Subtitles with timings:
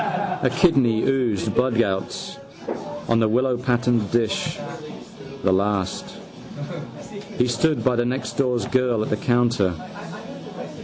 [0.41, 2.39] A kidney oozed bloodgouts
[3.07, 4.57] on the willowpatterned dish:
[5.43, 6.17] the last.
[7.37, 9.75] He stood by the nextdoor girl at the counter.